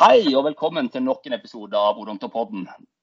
[0.00, 2.62] Hei og velkommen til nok en episode av Odontopodden.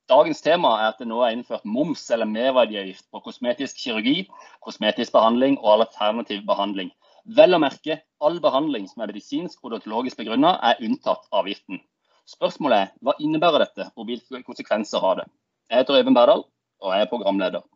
[0.09, 4.23] Dagens tema er at det nå er innført moms eller merverdiavgift på kosmetisk kirurgi,
[4.65, 6.89] kosmetisk behandling og alternativ behandling.
[7.37, 11.83] Vel å merke, all behandling som er medisinsk odontologisk begrunnet er unntatt avgiften.
[12.33, 15.29] Spørsmålet er hva innebærer dette, og hvilke konsekvenser har det?
[15.69, 16.45] Jeg heter Øyvind Berdal,
[16.81, 17.67] og jeg er programleder.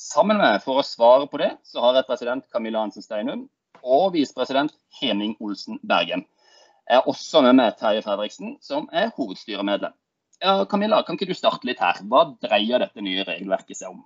[0.00, 3.44] Sammen med for å svare på det, så har jeg president Camilla Hansen Steinum
[3.84, 4.72] og visepresident
[5.02, 6.24] Henning Olsen Bergen.
[6.90, 9.92] Jeg er også med meg Terje Fredriksen, som er hovedstyremedlem.
[10.42, 12.00] Ja, Camilla, kan ikke du starte litt her?
[12.10, 14.00] Hva dreier dette nye regelverket seg om?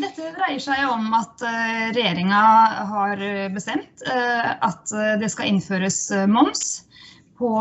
[0.00, 2.40] Dette dreier seg om at uh, regjeringa
[2.90, 3.22] har
[3.54, 6.88] bestemt uh, at det skal innføres moms
[7.38, 7.52] på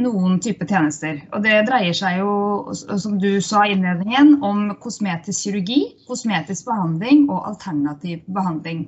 [0.00, 1.18] noen typer tjenester.
[1.36, 2.30] Og det dreier seg jo,
[2.72, 8.86] som du sa i innledningen, om kosmetisk kirurgi, kosmetisk behandling og alternativ behandling.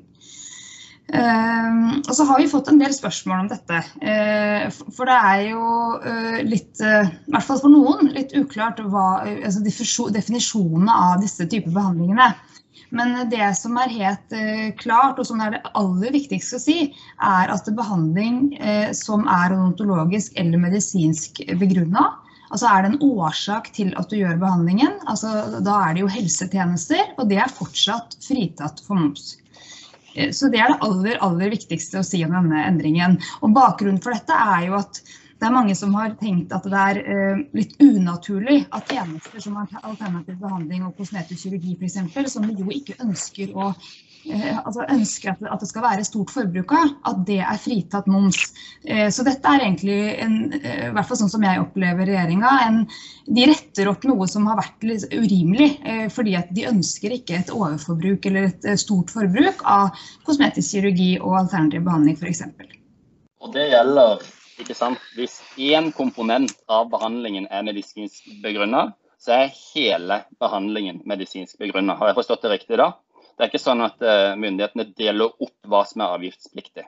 [1.11, 3.81] Uh, og så har vi fått en del spørsmål om dette.
[3.99, 5.65] Uh, for det er jo
[6.05, 9.65] uh, litt, i hvert fall for noen, litt uklart hva, altså
[10.15, 12.31] definisjonene av disse typer behandlingene.
[12.95, 14.33] Men det som er helt
[14.81, 16.79] klart, og som er det aller viktigste å si,
[17.23, 18.57] er at behandling
[18.99, 22.09] som er odontologisk eller medisinsk begrunna,
[22.51, 26.09] Altså Er det en årsak til at du gjør behandlingen, altså da er det jo
[26.11, 29.37] helsetjenester, og det er fortsatt fritatt for moms.
[30.15, 33.19] Eh, så Det er det aller, aller viktigste å si om denne endringen.
[33.43, 35.03] Og Bakgrunnen for dette er jo at
[35.41, 39.57] det er mange som har tenkt at det er uh, litt unaturlig at tjenester som
[39.57, 45.33] alternativ behandling og kosmetisk kirurgi f.eks., som vi jo ikke ønsker å Eh, altså ønsker
[45.33, 48.41] at, det skal være stort forbruk av, at det er fritatt moms.
[48.85, 52.53] Eh, så dette er egentlig, en, eh, i hvert fall sånn som jeg opplever regjeringa,
[53.31, 55.71] de retter opp noe som har vært litt urimelig.
[56.13, 59.97] Fordi at de ønsker ikke et overforbruk eller et stort forbruk av
[60.27, 62.45] kosmetisk kirurgi og alternativ behandling f.eks.
[63.41, 64.25] Og det gjelder
[64.61, 65.01] ikke sant?
[65.17, 68.91] Hvis én komponent av behandlingen er medisinsk begrunna,
[69.21, 71.97] så er hele behandlingen medisinsk begrunna.
[72.01, 72.93] Har jeg forstått det riktig da?
[73.41, 76.85] Det er ikke sånn at uh, myndighetene deler opp hva som er avgiftspliktig.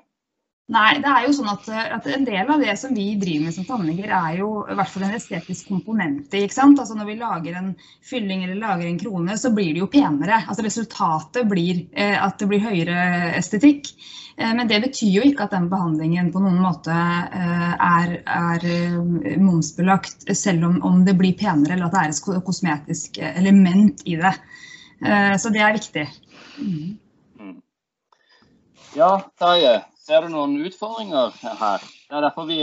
[0.73, 3.55] Nei, det er jo sånn at, at, En del av det som vi driver med
[3.57, 6.79] som tannleger, er jo i hvert fall en estetisk komponent ikke sant?
[6.79, 7.73] Altså Når vi lager en
[8.07, 10.43] fylling eller lager en krone, så blir det jo penere.
[10.45, 13.91] Altså Resultatet blir eh, at det blir høyere estetikk.
[14.37, 18.69] Eh, men det betyr jo ikke at den behandlingen på noen måte eh, er, er
[18.77, 24.07] eh, momsbelagt, selv om, om, det blir penere eller at det er et kosmetisk element
[24.07, 24.37] i det.
[25.03, 26.07] Eh, så det er viktig.
[26.63, 27.63] Mm.
[28.97, 29.81] Ja, Terje.
[30.03, 31.83] Ser du noen utfordringer her?
[32.11, 32.59] Det er derfor vi,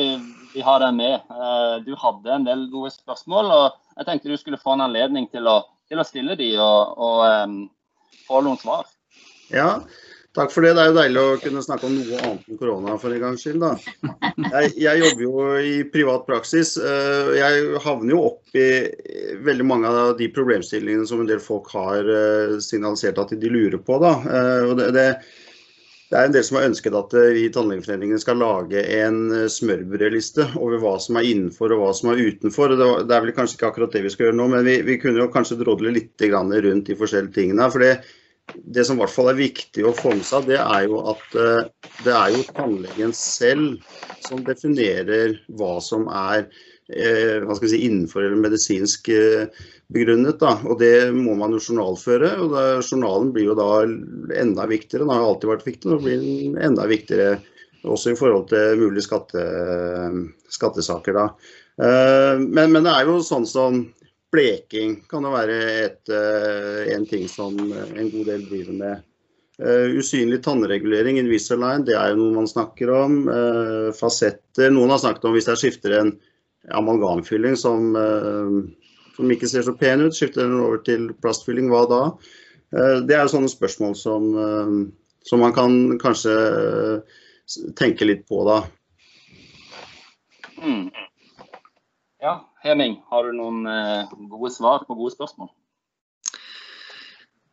[0.52, 1.24] vi har deg med.
[1.32, 5.30] Eh, du hadde en del gode spørsmål, og jeg tenkte du skulle få en anledning
[5.32, 7.56] til å, til å stille de og, og um,
[8.28, 8.92] få noen svar.
[9.50, 9.80] Ja,
[10.38, 10.76] Takk for det.
[10.78, 13.42] Det er jo deilig å kunne snakke om noe annet enn korona for en gangs
[13.42, 13.64] skyld.
[13.64, 13.72] Da.
[14.54, 16.76] Jeg, jeg, jobber jo i privat praksis.
[16.78, 18.70] Eh, jeg havner jo opp i
[19.46, 23.82] veldig mange av de problemstillingene som en del folk har eh, signalisert at de lurer
[23.82, 23.98] på.
[24.04, 24.14] Da.
[24.70, 25.08] Og det, det,
[26.14, 29.20] det er en del som har ønsket at vi i Tannlegeforeningen skal lage en
[29.50, 32.78] smørbrødliste over hva som er innenfor og hva som er utenfor.
[32.78, 35.26] Det er vel kanskje ikke akkurat det vi skal gjøre nå, men vi, vi kunne
[35.26, 37.70] jo kanskje drodle litt rundt de forskjellige tingene.
[37.74, 37.96] For det,
[38.56, 41.38] det som i hvert fall er viktig å få med seg, det er jo at
[41.38, 41.68] uh,
[42.06, 43.80] det er jo tannlegen selv
[44.26, 49.62] som definerer hva som er uh, hva si, innenfor eller medisinsk uh,
[49.94, 50.40] begrunnet.
[50.42, 50.56] Da.
[50.70, 52.34] Og Det må man jo journalføre.
[52.44, 53.70] og da, Journalen blir jo da
[54.42, 55.06] enda viktigere.
[55.06, 57.40] Den har alltid vært viktig, og blir enda viktigere
[57.88, 59.42] også i forhold til mulige skatte,
[60.52, 61.16] skattesaker.
[61.16, 61.30] da.
[61.80, 63.78] Men, men, det er jo sånn som
[64.32, 69.06] Bleking kan jo være et, eh, en ting som en god del driver med.
[69.60, 73.18] Uh, usynlig tannregulering, Invisalign, det er jo noe man snakker om.
[73.98, 74.70] Fasetter.
[74.72, 76.14] Noen har snakket om hvis jeg skifter en
[76.72, 77.92] amalgamfylling som,
[79.18, 82.00] som ikke ser så pen ut, skifter den over til plastfylling, hva da?
[83.04, 84.30] det er jo sånne spørsmål som,
[85.28, 86.36] som man kan kanskje
[87.76, 88.62] tenke litt på da.
[90.64, 90.88] Mm.
[92.24, 95.50] Ja, Heming, har du noen eh, gode svar på gode spørsmål?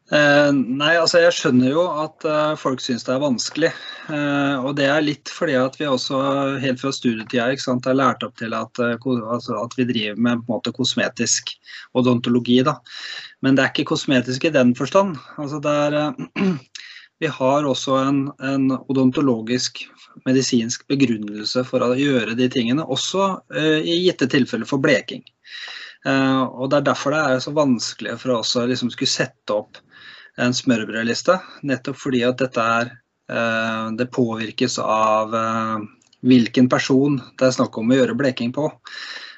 [0.06, 3.70] Eh, nei, altså jeg skjønner jo at eh, folk syns det er vanskelig.
[4.06, 6.20] Eh, og det er litt fordi at vi også
[6.62, 10.44] helt fra studietida ikke er lært opp til at, eh, altså at, vi driver med
[10.44, 11.50] på en måte kosmetisk
[11.98, 12.60] odontologi.
[12.66, 12.76] Da.
[13.42, 15.18] Men det er ikke kosmetisk i den forstand.
[15.42, 16.54] Altså det er, eh,
[17.18, 19.86] vi har også en, en, odontologisk,
[20.26, 25.24] medisinsk begrunnelse for å gjøre de tingene, også uh, i gitte tilfeller for bleking.
[26.06, 29.56] Uh, og Det er derfor det er så vanskelig for oss å liksom skulle sette
[29.56, 29.80] opp
[30.40, 31.38] en smørbrødliste.
[31.64, 32.92] Nettopp fordi at dette er
[33.32, 35.32] uh, Det påvirkes av
[36.26, 38.68] hvilken person det er snakk om å gjøre bleking på.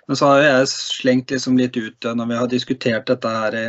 [0.08, 3.66] Men så har jeg slengt liksom litt ut når vi har diskutert dette her i,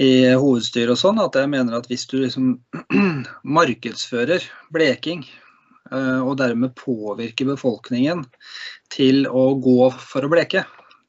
[0.00, 2.56] i hovedstyret og sånn, at jeg mener at hvis du liksom
[3.58, 5.22] markedsfører bleking,
[5.94, 8.24] og dermed påvirker befolkningen
[8.90, 10.64] til å gå for å bleke,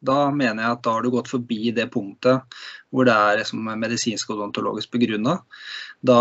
[0.05, 2.57] da mener jeg at da har du gått forbi det punktet
[2.93, 5.39] hvor det er liksom medisinsk og odontologisk begrunna.
[6.05, 6.19] Da,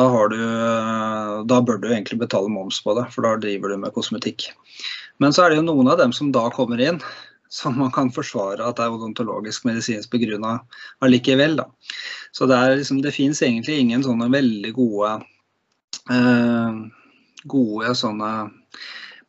[1.44, 4.48] da, bør du egentlig betale moms på det, for da driver du med kosmetikk.
[5.22, 7.02] Men så er det jo noen av dem som da kommer inn,
[7.54, 10.56] som man kan forsvare at er odontologisk medisinsk begrunna
[11.04, 11.54] allikevel.
[11.60, 11.68] Da.
[12.34, 15.12] Så det, er liksom, det fins egentlig ingen sånne veldig gode,
[16.10, 16.80] eh,
[17.46, 18.32] gode sånne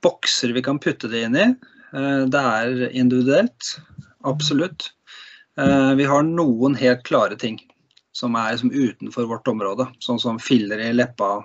[0.06, 1.48] bokser vi kan putte det inn i.
[1.94, 3.75] Eh, det er individuelt.
[4.25, 4.89] Absolutt.
[5.62, 7.62] Eh, vi har noen helt klare ting
[8.16, 11.44] som er liksom utenfor vårt område, sånn som filler i leppa,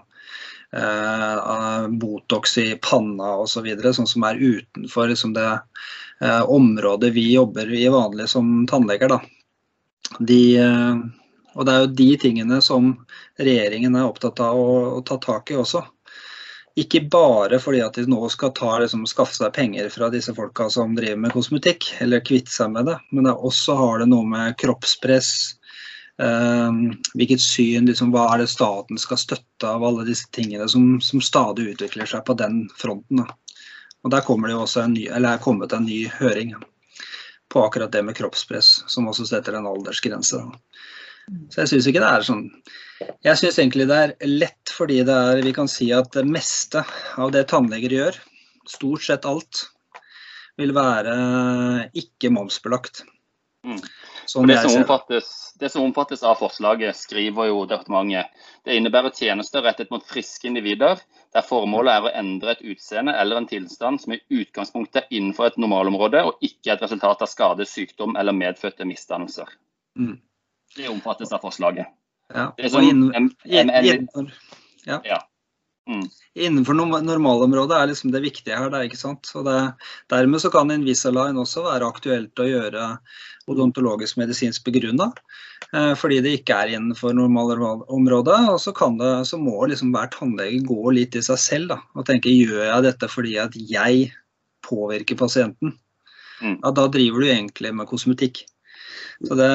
[2.00, 3.67] Botox i panna osv.
[3.82, 9.17] Så sånn som er utenfor liksom det eh, området vi jobber i vanlig som tannleger.
[10.19, 10.43] De,
[11.55, 12.93] og det er jo de tingene som
[13.38, 15.82] regjeringen er opptatt av å, å ta tak i også.
[16.78, 20.69] Ikke bare fordi at de nå skal ta, liksom, skaffe seg penger fra disse folka
[20.70, 24.26] som driver med kosmetikk, eller kvitte seg med det, men det også har det noe
[24.28, 25.60] med kroppspress, eh,
[26.20, 31.22] hvilket syn, liksom, hva er det staten skal støtte av alle disse tingene som, som
[31.25, 33.22] stadig utvikler seg på den fronten.
[33.22, 33.62] Da.
[34.05, 36.55] Og Der kommer det jo også en ny, eller er kommet en ny høring
[37.50, 40.43] på akkurat det med kroppspress, som også setter en aldersgrense.
[41.50, 42.46] Så jeg syns ikke det er sånn
[43.25, 46.82] jeg syns egentlig det er lett fordi det er, vi kan si at det meste
[47.20, 48.19] av det tannleger gjør,
[48.69, 49.62] stort sett alt,
[50.61, 51.14] vil være
[51.96, 53.05] ikke momsbelagt.
[54.37, 54.47] Mm.
[54.47, 58.31] Det som, omfattes, det, som omfattes, av forslaget, skriver jo departementet,
[58.65, 61.00] det innebærer tjenester rettet mot friske individer,
[61.35, 65.50] der formålet er å endre et utseende eller en tilstand som i utgangspunktet er innenfor
[65.50, 69.50] et normalområde, og ikke et resultat av skade, sykdom eller medfødte misdannelser.
[69.99, 70.19] Mm.
[70.77, 71.91] Det omfattes av forslaget.
[72.31, 72.50] Ja.
[72.71, 74.31] Sånn, innen, innenfor,
[74.87, 75.25] ja.
[75.91, 76.05] Mm.
[76.39, 78.71] innenfor normalområdet er liksom det viktige her.
[78.71, 79.27] Det, ikke sant?
[79.47, 79.59] Det,
[80.13, 82.85] dermed så kan Invisalign også være aktuelt å gjøre
[83.51, 85.11] odontologisk medisinsk begrunna.
[85.75, 88.39] Eh, fordi det ikke er innenfor normalområdet.
[88.53, 92.07] Og så, det, så må liksom hver tannlege gå litt i seg selv da, og
[92.09, 94.11] tenke gjør jeg dette fordi at jeg
[94.67, 95.75] påvirker pasienten.
[96.41, 96.57] Mm.
[96.63, 98.45] Ja, da driver du egentlig med kosmetikk.
[99.21, 99.55] Det,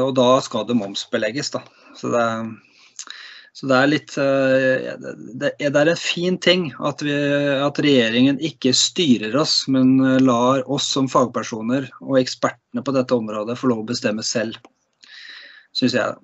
[0.00, 1.52] og da skal det momsbelegges.
[1.52, 1.60] Da.
[1.98, 2.26] Så det,
[3.52, 4.92] så det er litt eh,
[5.36, 7.12] det, er en fin ting at, vi,
[7.60, 13.58] at, regjeringen ikke styrer oss, men lar oss som fagpersoner og ekspertene på dette området
[13.60, 14.56] få lov å bestemme selv,
[15.76, 16.16] syns jeg.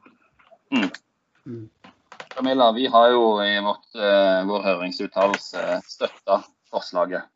[0.73, 0.89] Mm.
[1.45, 1.67] mm.
[2.33, 6.41] Camilla, vi har jo i vårt, uh, vår høringsuttalelse støtta
[6.73, 7.29] forslaget.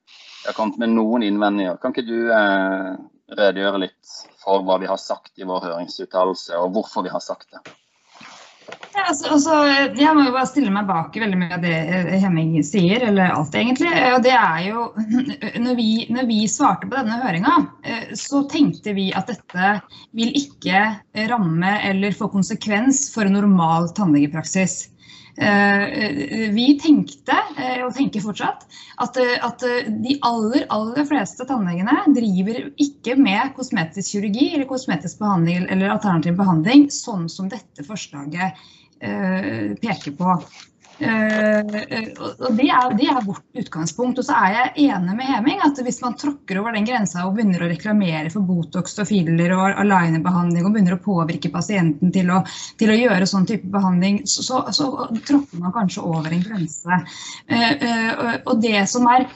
[0.42, 1.76] Vi har kommet med noen innvendinger.
[1.82, 2.30] Kan ikke du
[3.36, 7.50] redegjøre litt for hva vi har sagt i vår høringsuttalelse, og hvorfor vi har sagt
[7.52, 7.62] det.
[8.92, 9.54] Ja, altså, altså,
[9.96, 13.32] jeg må jo bare stille meg bak veldig mye av det Henning Hemming sier, eller
[13.32, 13.90] alt egentlig.
[14.12, 14.84] Og det er jo,
[15.64, 17.54] når vi, når vi svarte på denne høringa,
[17.88, 19.74] eh, så tenkte vi at dette
[20.18, 20.84] vil ikke
[21.32, 24.91] ramme eller få konsekvens for normal tannlegepraksis.
[25.36, 28.66] Eh, vi tenkte, eh, og tenker fortsatt,
[29.00, 29.64] at, eh, at,
[30.04, 36.36] de aller, aller fleste tannlegene driver ikke med kosmetisk kirurgi eller kosmetisk behandling eller alternativ
[36.36, 38.60] behandling, sånn som dette forslaget
[39.02, 40.34] peker på.
[41.02, 41.62] Uh,
[42.46, 44.20] og det er, det er, vårt utgangspunkt.
[44.20, 47.34] Og så er jeg enig med Heming at hvis man tråkker over den grensa og
[47.36, 52.30] begynner å reklamere for Botox og filler og alignerbehandling og begynner å påvirke pasienten til
[52.30, 52.42] å,
[52.80, 54.90] til å gjøre sånn type behandling, så, så, så,
[55.26, 57.00] tråkker man kanskje over en grense.
[57.50, 59.26] Uh, uh, og det som er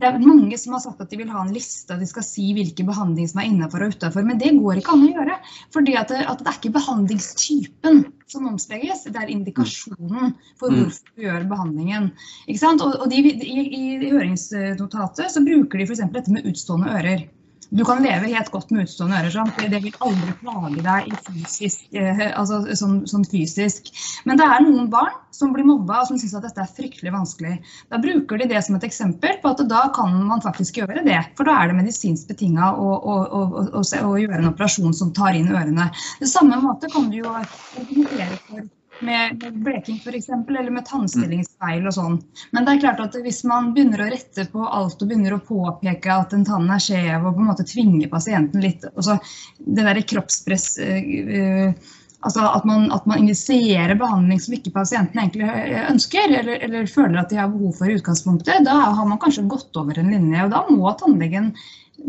[0.00, 2.24] det er mange som har sagt at de vil ha en liste, og de skal
[2.24, 4.24] si hvilke behandling som er innenfor og utenfor.
[4.24, 5.36] Men det går ikke an å gjøre.
[5.74, 8.00] For det, at det er ikke behandlingstypen
[8.32, 10.80] som omslegges, det er indikasjonen for mm.
[10.80, 12.08] hvorfor du gjør behandlingen.
[12.48, 16.04] Og, og de, i, i, høringsnotatet så bruker de f.eks.
[16.16, 17.28] dette med utstående ører.
[17.72, 19.32] Du kan leve helt godt med utstående ører.
[19.32, 19.60] Sant?
[19.72, 23.88] Det vil aldri plage deg fysisk, eh, altså, sånn, sånn, fysisk.
[24.28, 27.14] Men det er noen barn som blir mobba og som syns at dette er fryktelig
[27.14, 27.54] vanskelig.
[27.88, 31.16] Da bruker de det som et eksempel på at da kan man faktisk gjøre det.
[31.38, 35.38] For da er det medisinsk betinga å, å, å, å, gjøre en operasjon som tar
[35.38, 35.88] inn ørene.
[36.20, 38.68] Det samme måte kan du jo argumentere for
[39.06, 42.18] med bleking f.eks., eller med tannstillingsfeil og sånn.
[42.52, 45.42] Men det er klart at hvis man begynner å rette på alt og begynner å
[45.46, 49.18] påpeke at en tann er skjev og på en måte tvinge pasienten litt altså
[49.58, 51.90] Det der kroppspress uh,
[52.22, 55.48] Altså at man, man, initierer behandling som ikke pasienten egentlig
[55.88, 59.48] ønsker, eller, eller, føler at de har behov for i utgangspunktet, da har man kanskje
[59.50, 60.44] gått over en linje.
[60.44, 61.50] og Da må tannlegen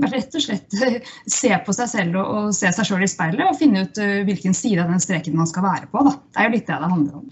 [0.10, 0.80] rett og slett
[1.30, 4.58] se på seg selv og, og se seg sjøl i speilet og finne ut hvilken
[4.58, 6.04] side av den streken man skal være på.
[6.08, 6.18] Da.
[6.18, 7.32] Det er jo litt det det handler om.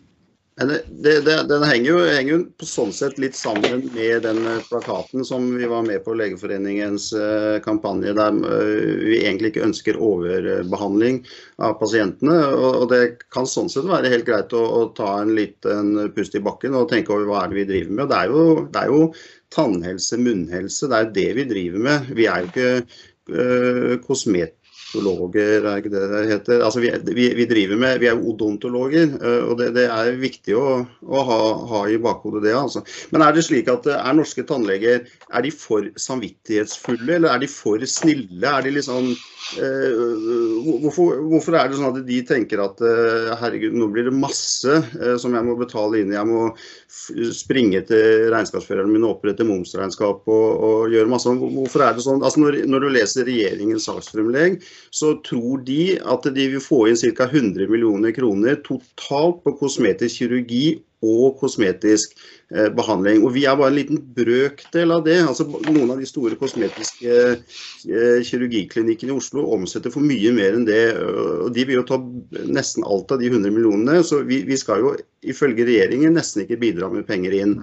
[0.66, 4.60] Det, det, den henger jo, henger jo, på sånn sett litt sammen med den eh,
[4.68, 9.98] plakaten som vi var med på Legeforeningens uh, kampanje, der uh, vi egentlig ikke ønsker
[9.98, 11.22] overbehandling
[11.64, 12.36] av pasientene.
[12.52, 13.02] Og, og, det
[13.34, 16.92] kan sånn sett være helt greit å, å ta en liten pust i bakken og
[16.92, 18.12] tenke over hva er det vi driver med.
[18.12, 19.06] Det er jo, det er jo
[19.52, 22.12] tannhelse, munnhelse, det er det vi driver med.
[22.16, 22.70] Vi er jo ikke
[23.32, 24.58] uh, kosmet
[24.92, 26.64] odontologer, er ikke det det heter.
[26.66, 30.56] Altså, vi, vi, vi, driver med, vi er odontologer, eh, og det, det er viktig
[30.58, 31.40] å, å ha,
[31.72, 32.56] ha, i bakhodet det.
[32.58, 32.84] Altså.
[33.12, 37.44] Men er det slik at eh, er norske tannleger er de for samvittighetsfulle, eller er
[37.44, 38.44] de for snille?
[38.48, 40.02] Er de liksom eh,
[40.84, 44.76] hvorfor, hvorfor, er det sånn at de tenker at eh, herregud, nå blir det masse
[44.76, 46.50] eh, som jeg må betale inn, jeg må
[47.32, 52.24] springe til regnskapsføreren min og opprette momsregnskap og, og, gjøre masse Hvorfor er det sånn?
[52.26, 57.00] Altså når, når, du leser regjeringens saksfremlegg, så tror de at de vil få inn
[57.00, 57.28] ca.
[57.30, 62.14] 100 millioner kroner totalt på kosmetisk kirurgi og kosmetisk
[62.54, 63.24] eh, behandling.
[63.26, 65.18] Og Vi er bare en liten brøkdel av det.
[65.26, 70.68] Altså, noen av de store kosmetiske eh, kirurgiklinikkene i Oslo omsetter for mye mer enn
[70.70, 70.84] det.
[71.02, 71.98] og De vil jo ta
[72.46, 74.04] nesten alt av de 100 millionene.
[74.06, 74.94] Så vi, vi skal jo
[75.26, 77.58] ifølge regjeringen nesten ikke bidra med penger inn.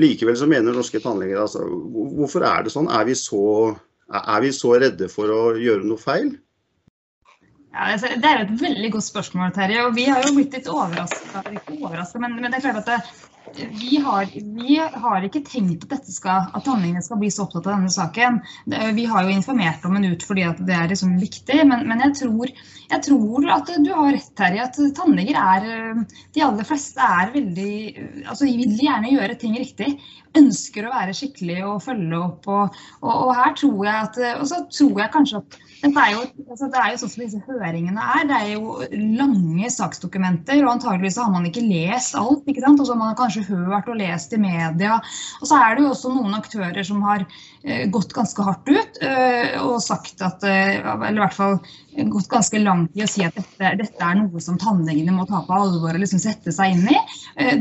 [0.00, 1.66] Likevel så mener norske tannleger altså,
[2.18, 2.90] Hvorfor er det sånn?
[2.90, 3.74] Er vi så,
[4.10, 6.34] er vi så redde for å gjøre noe feil?
[7.74, 9.84] Ja, altså, det er et veldig godt spørsmål, Terje.
[9.86, 11.42] og Vi har jo blitt litt overraska.
[12.22, 12.98] Men, men, det er klart at det,
[13.56, 17.68] vi, har, vi, har, ikke tenkt at, dette skal, at tannlegene skal bli så opptatt
[17.68, 18.40] av denne saken.
[18.96, 21.60] Vi har jo informert om en ut fordi det er liksom viktig.
[21.70, 22.52] Men, men jeg, tror,
[22.90, 24.64] jeg, tror, at du har rett, Terje.
[24.64, 27.74] At tannleger er De aller fleste er veldig
[28.30, 29.94] altså vil gjerne gjøre ting riktig.
[30.34, 32.48] Ønsker å være skikkelig og følge opp.
[32.50, 36.12] Og, og, og her tror jeg at Og så tror jeg kanskje at det er,
[36.14, 38.22] jo, altså det er jo sånn som disse høringene er.
[38.28, 38.76] Det er jo
[39.18, 42.46] lange saksdokumenter, og antageligvis har man ikke lest alt.
[42.48, 42.80] ikke sant?
[42.80, 45.00] Og så har man kanskje hørt og lest i media.
[45.40, 47.26] Og så er det jo også noen aktører som har
[47.88, 51.54] gått ganske hardt ut eh, og sagt at eh, Eller i hvert fall
[52.10, 55.40] gått ganske langt i å si at dette, dette er noe som tannlegene må ta
[55.46, 56.96] på alvor og liksom sette seg inn i.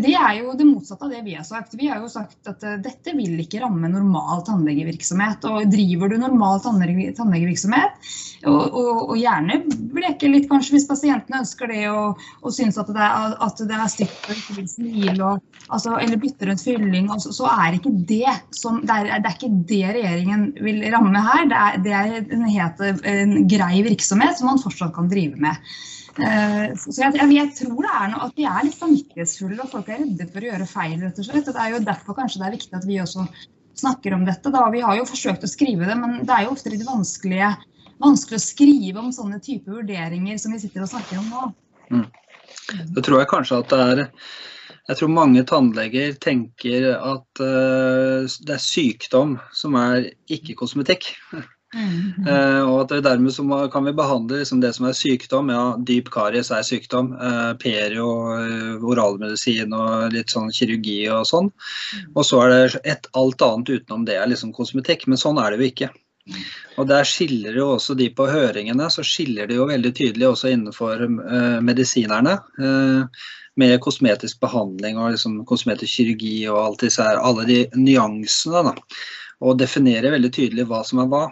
[0.02, 1.76] Det er jo det motsatte av det vi har sagt.
[1.78, 5.46] Vi har jo sagt at dette vil ikke ramme normal tannlegevirksomhet.
[5.46, 8.10] Og driver du normal tannlegevirksomhet,
[8.50, 9.60] og, og, og, gjerne
[9.94, 13.78] bleke litt kanskje hvis pasientene ønsker det og, og syns at det er, at det
[13.78, 15.30] er stygt og ikke vil smile
[15.70, 19.38] altså, eller bytter en fylling, altså, så er ikke det, som, det, er, det er
[19.38, 21.48] ikke det regjeringen vil ramme her.
[21.50, 25.74] Det er, det er en helt en grei virksomhet som man fortsatt kan drive med.
[26.14, 29.88] Uh, så jeg, jeg, tror det er noe at vi er litt samvittighetsfulle og folk
[29.90, 30.98] er redde for å gjøre feil.
[31.02, 31.50] rett og slett.
[31.50, 33.26] Det er jo derfor kanskje det er viktig at vi også
[33.80, 34.54] snakker om dette.
[34.54, 34.68] Da.
[34.74, 37.54] Vi har jo forsøkt å skrive det, men det er jo ofte litt vanskelig,
[38.04, 41.50] vanskelig å skrive om sånne type vurderinger som vi sitter og snakker om nå.
[41.94, 42.08] Mm.
[42.94, 44.04] Det tror jeg kanskje at det er
[44.90, 51.14] jeg tror mange tannleger tenker at uh, det er sykdom som er ikke kosmetikk.
[51.74, 52.26] Mm.
[52.28, 55.54] Uh, og at dermed må, kan vi behandle liksom det som er sykdom.
[55.56, 57.14] Ja, dyp karies er sykdom.
[57.16, 61.48] Uh, perio, uh, oralmedisin og litt sånn kirurgi og sånn.
[61.54, 62.10] Mm.
[62.12, 65.08] Og så er det et, alt annet utenom det er liksom kosmetikk.
[65.08, 65.94] Men sånn er det jo ikke.
[66.80, 70.52] Og Der skiller jo også de på høringene, så skiller det jo veldig tydelig også
[70.52, 71.08] innenfor
[71.64, 72.36] medisinerne.
[72.60, 78.64] Uh, med kosmetisk behandling og liksom kosmetisk kirurgi og alt disse her, alle de nyansene.
[78.70, 78.74] da,
[79.42, 81.24] Og definerer veldig tydelig hva som er hva.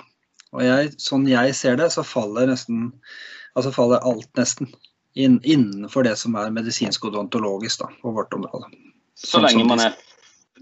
[0.52, 2.92] Og jeg, Sånn jeg ser det, så faller nesten
[3.56, 4.70] altså faller alt nesten
[5.20, 8.70] inn, innenfor det som er medisinsk odontologisk da, på vårt område.
[9.18, 9.98] Så lenge man er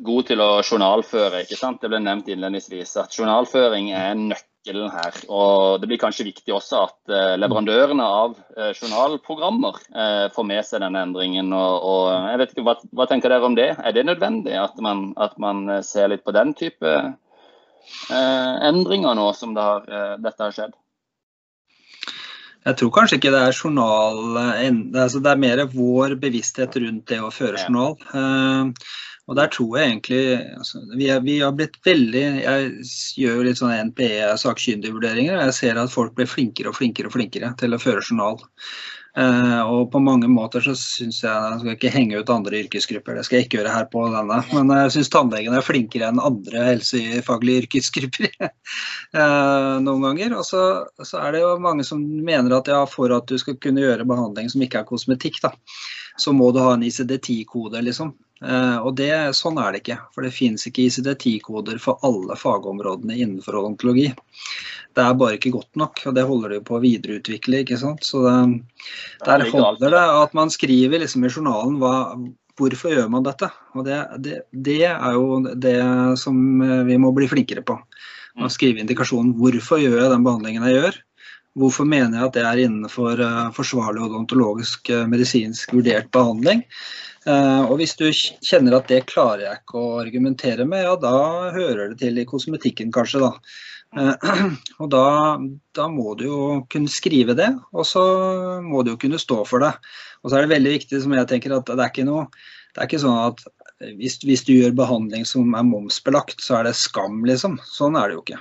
[0.06, 1.44] god til å journalføre.
[1.44, 1.82] ikke sant?
[1.82, 4.16] Det ble nevnt innledningsvis at journalføring er
[4.60, 5.14] nøkkelen her.
[5.30, 10.66] Og det blir kanskje viktig også at uh, leverandørene av uh, journalprogrammer uh, får med
[10.66, 11.54] seg denne endringen.
[11.54, 13.76] Og, og jeg vet ikke, hva, hva, tenker dere om det?
[13.78, 17.16] Er det nødvendig at man, at man ser litt på den type
[18.10, 19.86] endringer nå som det har,
[20.22, 20.76] dette har skjedd?
[22.68, 27.22] Jeg tror kanskje ikke det er journal altså Det er mer vår bevissthet rundt det
[27.24, 27.96] å føre journal.
[29.30, 30.22] Og der tror jeg egentlig
[30.58, 32.70] altså, vi, er, vi, har blitt veldig Jeg
[33.22, 37.18] gjør litt sånne NPE sakkyndigvurderinger, og jeg ser at folk blir flinkere og flinkere og
[37.18, 38.40] flinkere til å føre journal.
[39.18, 43.18] Uh, og på mange måter så syns jeg Jeg skal ikke henge ut andre yrkesgrupper,
[43.18, 44.38] det skal jeg ikke gjøre her på denne.
[44.54, 50.38] Men jeg syns tannlegene er flinkere enn andre helsefaglige yrkesgrupper uh, noen ganger.
[50.40, 50.64] Og så,
[51.02, 54.08] så, er det jo mange som mener at ja, for at du skal kunne gjøre
[54.10, 55.54] behandling som ikke er kosmetikk, da,
[56.22, 58.14] så må du ha en ICD-10-kode, liksom.
[58.40, 59.98] Uh, og det, sånn er det ikke.
[60.16, 64.14] For det finnes ikke ICD-10-koder for alle fagområdene innenfor odontologi.
[64.96, 67.64] Det er bare ikke godt nok, og det holder de på å videreutvikle.
[67.64, 68.06] ikke sant?
[68.08, 68.62] Så det,
[69.26, 71.94] Der holder det at man skriver liksom i journalen hva,
[72.60, 73.52] hvorfor gjør man dette.
[73.76, 75.78] Og det, det, det, er jo det
[76.20, 76.40] som
[76.88, 77.76] vi må bli flinkere på.
[78.40, 78.54] Å mm.
[78.56, 81.04] skrive indikasjonen hvorfor gjør jeg den behandlingen jeg gjør.
[81.60, 86.64] Hvorfor mener jeg at det er innenfor uh, forsvarlig odontologisk medisinsk vurdert behandling?
[87.28, 91.16] Uh, og hvis du kjenner at det klarer jeg ikke å argumentere med, ja da
[91.56, 93.34] hører det til i kosmetikken kanskje, da.
[93.98, 94.30] Eh,
[94.82, 95.06] og da,
[95.76, 98.04] da, må du jo kunne skrive det, og så
[98.64, 99.74] må du jo kunne stå for det.
[100.24, 102.28] Og så er det veldig viktig, som jeg tenker, at det er ikke noe
[102.76, 103.42] det er ikke sånn at
[103.98, 107.58] hvis, hvis du gjør behandling som er momsbelagt, så er det skam, liksom.
[107.66, 108.40] Sånn er det jo ikke.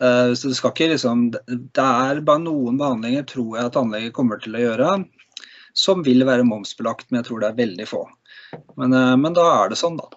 [0.00, 4.56] Det, skal ikke liksom, det er bare noen behandlinger, tror jeg at anlegget kommer til
[4.56, 4.94] å gjøre,
[5.76, 8.06] som vil være momsbelagt, men jeg tror det er veldig få.
[8.76, 10.10] Men, eh, men da er det sånn, da.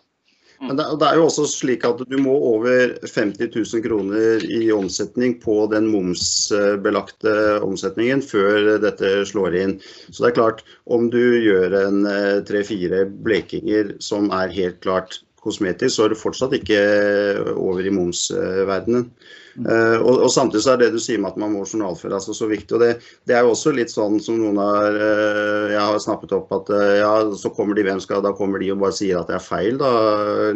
[0.63, 0.67] Mm.
[0.69, 5.35] Men det, er jo også slik at du må over 50 000 kroner i omsetning
[5.41, 7.33] på den momsbelagte
[7.65, 9.75] omsetningen før dette slår inn.
[10.09, 15.19] Så det er klart, om du gjør en eh, tre-fire blekinger som er helt klart
[15.43, 16.81] kosmetisk, så er du fortsatt ikke
[17.53, 19.09] over i momsverdenen.
[19.53, 22.33] Uh, og, og, Samtidig så er det du sier med at man må journalføre altså
[22.33, 22.73] så viktig.
[22.73, 22.89] og det,
[23.29, 26.71] det, er jo også litt sånn som noen har uh, jeg har snappet opp at
[26.73, 29.37] uh, ja, så kommer de hvem skal, da kommer de og bare sier at det
[29.37, 29.77] er feil.
[29.81, 29.91] da,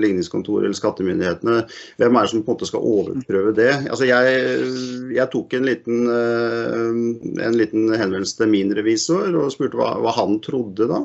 [0.02, 1.60] Ligningskontoret eller skattemyndighetene.
[2.02, 3.72] Hvem er det som på en måte skal overprøve det?
[3.86, 4.42] Altså Jeg,
[5.14, 10.40] jeg tok en liten, en liten henvendelse til min revisor og spurte hva, hva han
[10.46, 11.04] trodde da.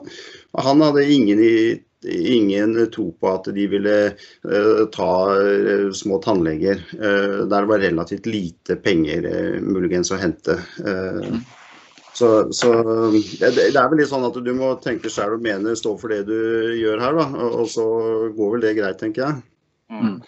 [0.65, 1.57] Han hadde ingen i
[2.05, 7.85] ingen tro på at de ville uh, ta uh, små tannleger uh, der det var
[7.85, 9.29] relativt lite penger
[9.63, 10.59] muligens å hente.
[12.13, 12.73] så, så
[13.39, 16.25] det, er vel litt sånn at du må tenke sjøl og mene, stå for det
[16.29, 17.49] du gjør her, da.
[17.63, 17.87] Og så
[18.37, 19.52] går vel det greit, tenker jeg.
[19.93, 20.23] Mm.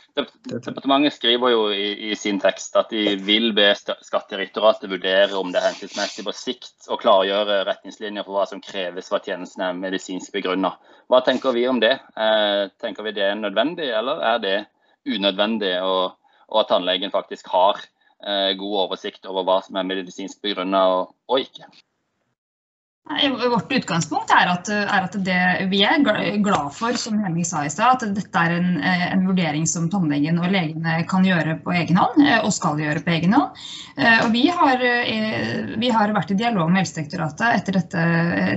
[0.51, 5.61] Departementet skriver jo i, i, sin tekst at de vil be Skattedirektoratet vurdere om det
[5.61, 9.79] er hensiktsmessig på sikt å klargjøre retningslinjer for hva som kreves for at tjenesten er
[9.79, 10.75] medisinsk begrunna.
[11.09, 11.95] Hva tenker vi om det?
[11.97, 14.59] Eh, tenker vi det er nødvendig, eller er det
[15.09, 16.21] unødvendig, og,
[16.53, 21.17] og at tannlegen faktisk har eh, god oversikt over hva som er medisinsk begrunna og,
[21.31, 21.73] og ikke?
[23.05, 26.01] Vårt utgangspunkt er at, er at, det vi er
[26.41, 30.41] glad for, som Henning sa i sted, at dette er en, en, vurdering som tannlegen
[30.41, 33.61] og legene kan gjøre på egen hånd, eh, og skal gjøre på egen hånd.
[34.01, 38.09] Eh, og vi har, eh, vi har vært i dialog med Helsedirektoratet etter dette,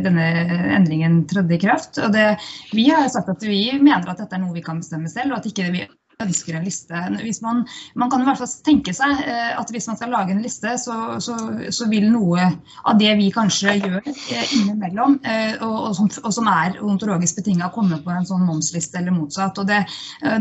[0.08, 0.32] denne
[0.80, 2.00] endringen trådte i kraft.
[2.00, 2.30] Og det,
[2.72, 5.42] vi har sagt at vi mener at dette er noe vi kan bestemme selv, og
[5.42, 5.84] at ikke vi
[6.24, 7.00] ønsker en liste.
[7.46, 7.60] Man,
[7.94, 10.72] man, kan i hvert fall tenke seg eh, at hvis man skal lage en liste,
[10.82, 11.36] så, så,
[11.74, 12.48] så vil noe
[12.90, 17.38] av det vi kanskje gjør eh, innimellom, eh, og, og, som, og, som, er ontologisk
[17.38, 19.62] betinga, komme på en sånn momsliste eller motsatt.
[19.70, 19.84] Det,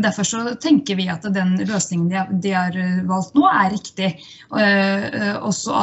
[0.01, 4.09] derfor så tenker vi at den løsningen de har, de har valgt nå, er riktig.
[4.47, 5.77] Også,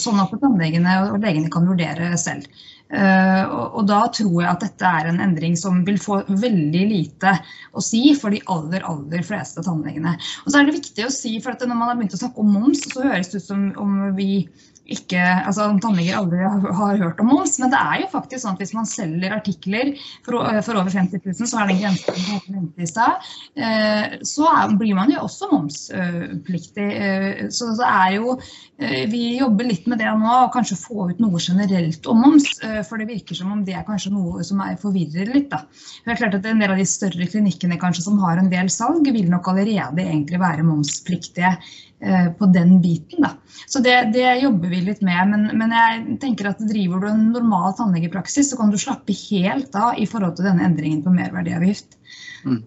[0.00, 2.50] sånn at tannlegene og legene kan vurdere selv.
[2.94, 7.32] Uh, og da tror jeg at dette er en endring som vil få veldig lite
[7.74, 10.14] å si for de aller aller fleste tannlegene.
[10.44, 12.54] Og så er det viktig å si, for Når man har begynt å snakke om
[12.54, 14.46] moms, så høres det ut som om vi
[14.92, 18.60] ikke, altså tannleger aldri har hørt om moms, men det er jo faktisk sånn at
[18.60, 19.92] hvis man selger artikler
[20.26, 24.96] for, for over 50 000, så er den grensen i stad, eh, så er, blir
[24.98, 26.88] man jo også momspliktig.
[26.92, 31.08] Eh, så det er jo eh, Vi jobber litt med det nå, og kanskje få
[31.12, 32.50] ut noe generelt om moms.
[32.88, 35.50] For det virker som om det er kanskje noe som er forvirrer litt.
[35.52, 35.64] da.
[36.04, 38.70] Det er klart at En del av de større klinikkene kanskje som har en del
[38.72, 41.56] salg, vil nok allerede egentlig være momspliktige
[42.04, 43.22] Eh, på den biten.
[43.22, 43.30] Da.
[43.66, 45.28] Så det, det, jobber vi litt med.
[45.30, 49.76] Men, men, jeg tenker at driver du en normal tannlegepraksis, så kan du slappe helt
[49.78, 51.96] av i forhold til denne endringen på merverdiavgift.
[52.44, 52.60] Mm.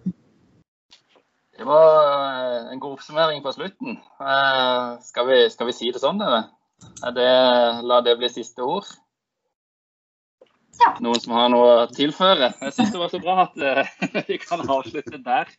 [1.58, 4.00] Det var eh, en god oppsummering på slutten.
[4.18, 6.48] Eh, skal vi, skal vi si det sånn, eller?
[7.14, 7.30] Det,
[7.86, 8.90] la det bli siste ord.
[10.78, 10.92] Ja.
[11.02, 12.52] Noen som har noe å tilføre?
[12.62, 13.56] Jeg syns det var så bra at
[14.30, 15.50] vi kan avslutte der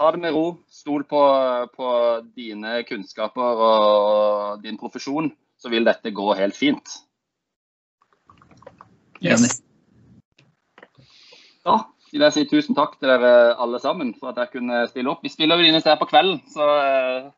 [0.00, 0.44] ta det med ro.
[0.72, 1.20] Stol på,
[1.76, 1.88] på,
[2.36, 5.30] dine kunnskaper og din profesjon,
[5.60, 6.94] så vil dette gå helt fint.
[9.20, 9.60] Yes.
[11.66, 15.12] Da vil jeg si tusen takk til dere alle sammen for at jeg kunne stille
[15.12, 15.20] opp.
[15.22, 17.28] Vi spiller jo inn her på kvelden, så uh,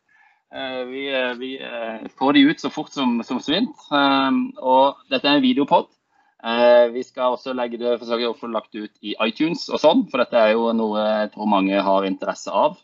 [0.87, 1.03] vi,
[1.39, 3.73] vi uh, får de ut så fort som, som svint.
[3.91, 5.91] Um, og dette er en videopod.
[6.93, 10.19] Vi skal også legge det forsøke å få lagt ut i iTunes og sånn, for
[10.19, 12.75] dette er jo noe jeg tror mange har interesse av.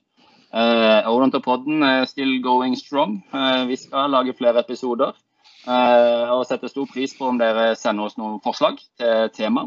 [0.54, 3.18] Uh, Odontopoden er still going strong.
[3.66, 5.18] Vi skal lage flere episoder.
[5.66, 9.66] Og setter stor pris på om dere sender oss noen forslag til tema.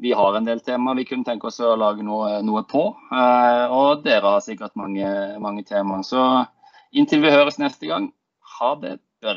[0.00, 2.82] Vi har en del tema vi kunne tenke oss å lage noe, noe på.
[3.12, 5.12] og dere har sikkert mange,
[5.44, 6.02] mange temaer.
[6.02, 6.24] Så
[6.92, 8.10] inntil vi høres neste gang,
[8.58, 9.34] ha det bra.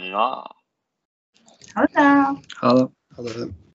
[1.76, 2.10] Ha det bra.
[2.62, 2.88] Ha det.
[3.18, 3.52] Ha det.